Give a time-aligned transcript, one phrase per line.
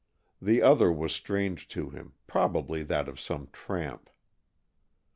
[0.41, 4.09] The other was strange to him, probably that of some tramp.